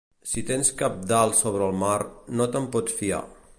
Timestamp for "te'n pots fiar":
2.57-3.25